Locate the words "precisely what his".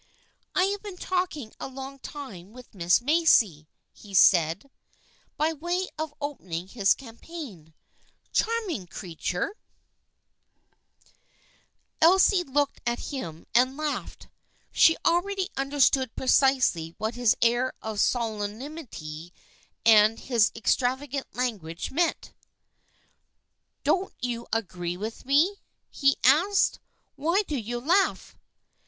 16.15-17.37